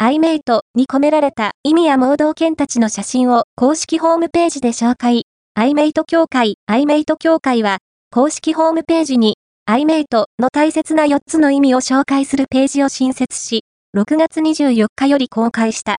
[0.00, 5.24] アイメイトに込められた意味や盲導犬たちの写真を公式ホームページで紹介。
[5.56, 7.78] アイメイト協会、アイメイト協会は、
[8.12, 13.64] 公式ホームページに、アイメイトの大切な4つの意味を紹介するページを新設し、
[13.96, 15.96] 6月24日より公開した。